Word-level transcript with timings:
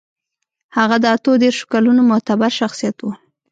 هغه 0.77 0.95
د 1.03 1.05
اتو 1.15 1.31
دېرشو 1.43 1.65
کلونو 1.73 2.01
معتبر 2.09 2.51
شخصيت 2.59 2.97
و. 3.01 3.05